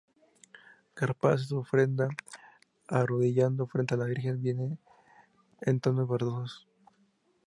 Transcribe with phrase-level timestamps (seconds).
[0.95, 2.09] Gaspar hace su ofrenda,
[2.87, 4.79] arrodillado frente a la Virgen, viste
[5.61, 6.67] en tonos verdosos.